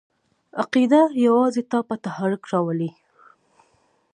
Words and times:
عقیده 0.61 1.01
یوازې 1.25 1.61
تا 1.71 1.79
په 1.89 1.95
تحرک 2.05 2.43
راولي! 2.51 2.91